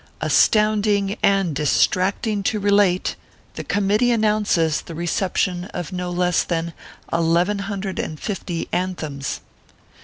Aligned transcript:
Astounding 0.19 1.15
and 1.21 1.53
distracting 1.53 2.41
to 2.45 2.59
relate, 2.59 3.15
the 3.53 3.63
committee 3.63 4.09
announces 4.09 4.81
the 4.81 4.95
reception 4.95 5.65
of 5.75 5.91
no 5.93 6.09
less 6.09 6.41
than 6.41 6.73
eleven 7.13 7.59
hundred 7.59 7.99
and 7.99 8.19
fifty" 8.19 8.67
anthems" 8.71 9.41